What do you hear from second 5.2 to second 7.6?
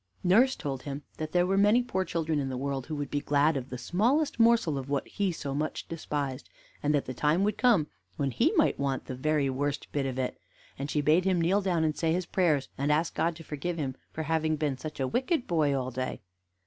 so much despised, and that the time would